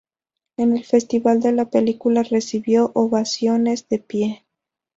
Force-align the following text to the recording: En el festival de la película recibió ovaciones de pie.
En 0.57 0.75
el 0.75 0.83
festival 0.83 1.41
de 1.41 1.51
la 1.51 1.65
película 1.69 2.23
recibió 2.23 2.89
ovaciones 2.95 3.87
de 3.87 3.99
pie. 3.99 4.45